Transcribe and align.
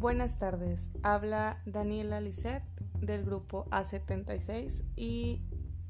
Buenas 0.00 0.38
tardes, 0.38 0.90
habla 1.02 1.60
Daniela 1.66 2.20
Lisset 2.20 2.62
del 3.00 3.24
grupo 3.24 3.64
A76 3.72 4.84
y 4.94 5.40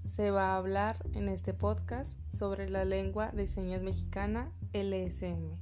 se 0.06 0.30
va 0.30 0.54
a 0.54 0.56
hablar 0.56 0.96
en 1.12 1.28
este 1.28 1.52
podcast 1.52 2.18
sobre 2.30 2.70
la 2.70 2.86
lengua 2.86 3.30
de 3.32 3.46
señas 3.46 3.82
mexicana 3.82 4.50
LSM. 4.72 5.58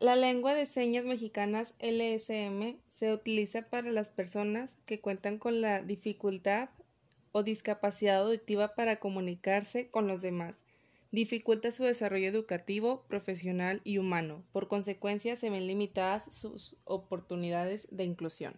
La 0.00 0.16
lengua 0.16 0.52
de 0.52 0.66
señas 0.66 1.06
mexicanas 1.06 1.72
LSM 1.78 2.76
se 2.88 3.14
utiliza 3.14 3.62
para 3.70 3.90
las 3.90 4.10
personas 4.10 4.76
que 4.84 5.00
cuentan 5.00 5.38
con 5.38 5.62
la 5.62 5.80
dificultad 5.80 6.68
o 7.32 7.42
discapacidad 7.42 8.18
auditiva 8.18 8.74
para 8.74 8.96
comunicarse 8.96 9.88
con 9.88 10.06
los 10.06 10.20
demás 10.20 10.58
dificulta 11.12 11.72
su 11.72 11.84
desarrollo 11.84 12.28
educativo, 12.28 13.04
profesional 13.08 13.80
y 13.84 13.98
humano. 13.98 14.44
Por 14.52 14.68
consecuencia, 14.68 15.36
se 15.36 15.50
ven 15.50 15.66
limitadas 15.66 16.32
sus 16.34 16.76
oportunidades 16.84 17.88
de 17.90 18.04
inclusión. 18.04 18.54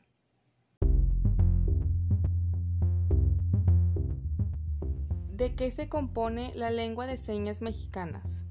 ¿De 5.32 5.54
qué 5.56 5.70
se 5.70 5.88
compone 5.88 6.52
la 6.54 6.70
lengua 6.70 7.06
de 7.06 7.16
señas 7.16 7.62
mexicanas? 7.62 8.44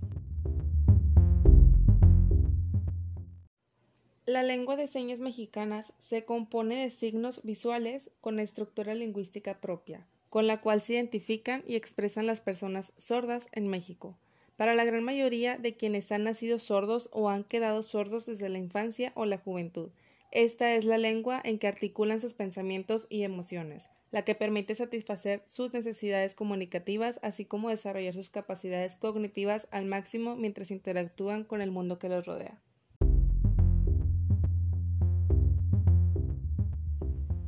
La 4.26 4.44
lengua 4.44 4.76
de 4.76 4.88
señas 4.88 5.20
mexicanas 5.20 5.94
se 6.00 6.26
compone 6.26 6.84
de 6.84 6.90
signos 6.90 7.42
visuales 7.44 8.12
con 8.22 8.40
estructura 8.40 8.94
lingüística 8.94 9.60
propia, 9.60 10.08
con 10.32 10.48
la 10.48 10.62
cual 10.62 10.80
se 10.80 10.94
identifican 10.94 11.62
y 11.68 11.76
expresan 11.76 12.26
las 12.26 12.40
personas 12.40 12.94
sordas 12.98 13.50
en 13.52 13.68
México. 13.68 14.18
Para 14.56 14.76
la 14.76 14.86
gran 14.86 15.04
mayoría 15.04 15.58
de 15.58 15.76
quienes 15.76 16.10
han 16.14 16.24
nacido 16.24 16.58
sordos 16.58 17.10
o 17.12 17.30
han 17.30 17.44
quedado 17.44 17.84
sordos 17.84 18.26
desde 18.28 18.48
la 18.48 18.58
infancia 18.58 19.12
o 19.16 19.26
la 19.26 19.38
juventud, 19.38 19.90
esta 20.32 20.74
es 20.74 20.86
la 20.86 20.98
lengua 20.98 21.42
en 21.44 21.60
que 21.60 21.68
articulan 21.68 22.22
sus 22.22 22.32
pensamientos 22.32 23.08
y 23.10 23.24
emociones, 23.24 23.90
la 24.10 24.24
que 24.24 24.34
permite 24.34 24.74
satisfacer 24.74 25.44
sus 25.48 25.74
necesidades 25.74 26.34
comunicativas, 26.34 27.20
así 27.22 27.44
como 27.44 27.68
desarrollar 27.68 28.14
sus 28.14 28.30
capacidades 28.30 28.96
cognitivas 28.96 29.68
al 29.70 29.84
máximo 29.84 30.38
mientras 30.38 30.72
interactúan 30.72 31.44
con 31.44 31.62
el 31.62 31.72
mundo 31.72 32.00
que 32.00 32.08
los 32.08 32.26
rodea. 32.26 32.62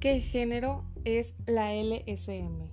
¿Qué 0.02 0.20
género 0.20 0.84
es 1.06 1.36
la 1.45 1.73
LSM? 1.73 2.72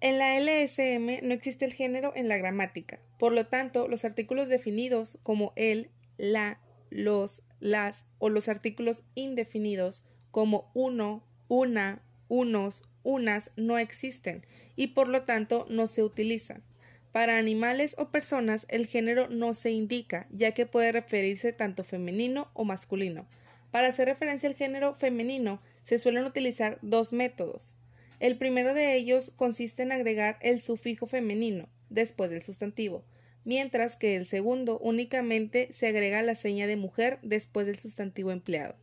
En 0.00 0.18
la 0.18 0.38
LSM 0.38 1.26
no 1.26 1.32
existe 1.32 1.64
el 1.64 1.72
género 1.72 2.12
en 2.14 2.28
la 2.28 2.36
gramática. 2.36 3.00
Por 3.18 3.32
lo 3.32 3.46
tanto, 3.46 3.88
los 3.88 4.04
artículos 4.04 4.48
definidos 4.48 5.18
como 5.22 5.52
el, 5.56 5.90
la, 6.18 6.60
los, 6.90 7.42
las 7.60 8.04
o 8.18 8.28
los 8.28 8.48
artículos 8.48 9.04
indefinidos 9.14 10.04
como 10.30 10.70
uno, 10.74 11.24
una, 11.48 12.02
unos, 12.28 12.84
unas 13.02 13.50
no 13.56 13.78
existen 13.78 14.44
y 14.74 14.88
por 14.88 15.08
lo 15.08 15.22
tanto 15.22 15.66
no 15.70 15.86
se 15.86 16.02
utilizan. 16.02 16.62
Para 17.10 17.38
animales 17.38 17.94
o 17.96 18.10
personas 18.10 18.66
el 18.68 18.86
género 18.86 19.28
no 19.28 19.54
se 19.54 19.70
indica, 19.70 20.26
ya 20.30 20.52
que 20.52 20.66
puede 20.66 20.92
referirse 20.92 21.54
tanto 21.54 21.82
femenino 21.84 22.50
o 22.52 22.64
masculino. 22.64 23.26
Para 23.70 23.88
hacer 23.88 24.08
referencia 24.08 24.48
al 24.48 24.54
género 24.54 24.94
femenino 24.94 25.60
se 25.84 25.98
suelen 25.98 26.24
utilizar 26.24 26.78
dos 26.82 27.14
métodos. 27.14 27.76
El 28.18 28.38
primero 28.38 28.72
de 28.72 28.96
ellos 28.96 29.30
consiste 29.36 29.82
en 29.82 29.92
agregar 29.92 30.38
el 30.40 30.62
sufijo 30.62 31.06
femenino 31.06 31.68
después 31.90 32.30
del 32.30 32.42
sustantivo, 32.42 33.04
mientras 33.44 33.96
que 33.96 34.16
el 34.16 34.24
segundo 34.24 34.78
únicamente 34.78 35.68
se 35.72 35.88
agrega 35.88 36.22
la 36.22 36.34
seña 36.34 36.66
de 36.66 36.76
mujer 36.76 37.18
después 37.22 37.66
del 37.66 37.76
sustantivo 37.76 38.30
empleado. 38.30 38.74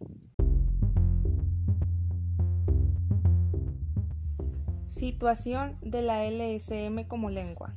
Situación 4.85 5.79
de 5.81 6.03
la 6.03 6.29
LSM 6.29 7.07
como 7.07 7.31
lengua. 7.31 7.75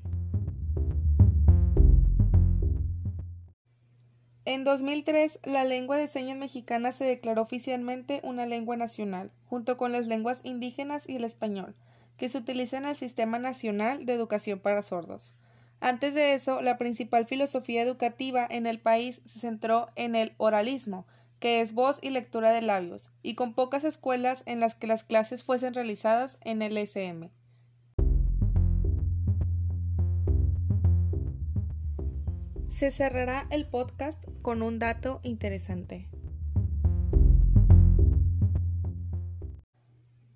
En 4.49 4.63
2003, 4.63 5.41
la 5.43 5.65
lengua 5.65 5.97
de 5.97 6.07
señas 6.07 6.39
mexicana 6.39 6.93
se 6.93 7.05
declaró 7.05 7.43
oficialmente 7.43 8.21
una 8.23 8.47
lengua 8.47 8.77
nacional, 8.77 9.33
junto 9.47 9.77
con 9.77 9.91
las 9.91 10.07
lenguas 10.07 10.41
indígenas 10.45 11.09
y 11.09 11.17
el 11.17 11.25
español, 11.25 11.75
que 12.17 12.29
se 12.29 12.39
utilizan 12.39 12.85
en 12.85 12.91
el 12.91 12.97
Sistema 12.97 13.41
Nacional 13.41 14.07
de 14.07 14.13
Educación 14.13 14.61
para 14.61 14.85
Sordos. 14.85 15.35
Antes 15.81 16.15
de 16.15 16.35
eso, 16.35 16.63
la 16.63 16.79
principal 16.79 17.27
filosofía 17.27 17.83
educativa 17.83 18.47
en 18.49 18.69
el 18.69 18.79
país 18.79 19.21
se 19.25 19.41
centró 19.41 19.89
en 19.97 20.15
el 20.15 20.33
oralismo, 20.37 21.09
que 21.41 21.61
es 21.61 21.73
voz 21.73 21.99
y 22.01 22.11
lectura 22.11 22.53
de 22.53 22.63
labios, 22.63 23.11
y 23.25 23.35
con 23.35 23.53
pocas 23.53 23.83
escuelas 23.83 24.45
en 24.47 24.61
las 24.61 24.77
que 24.77 24.87
las 24.87 25.03
clases 25.03 25.43
fuesen 25.43 25.75
realizadas 25.75 26.39
en 26.43 26.63
el 26.63 26.79
SM. 26.79 27.33
Se 32.69 32.91
cerrará 32.91 33.47
el 33.51 33.67
podcast 33.67 34.23
con 34.43 34.63
un 34.63 34.79
dato 34.79 35.21
interesante. 35.23 36.11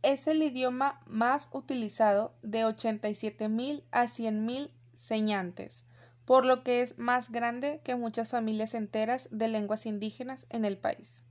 Es 0.02 0.26
el 0.26 0.42
idioma 0.42 1.02
más 1.06 1.48
utilizado 1.52 2.34
de 2.42 2.64
87.000 2.64 3.84
a 3.90 4.04
100.000 4.04 4.70
señantes, 4.94 5.84
por 6.24 6.46
lo 6.46 6.62
que 6.62 6.80
es 6.80 6.98
más 6.98 7.30
grande 7.30 7.80
que 7.84 7.96
muchas 7.96 8.30
familias 8.30 8.74
enteras 8.74 9.28
de 9.30 9.48
lenguas 9.48 9.84
indígenas 9.84 10.46
en 10.48 10.64
el 10.64 10.78
país. 10.78 11.22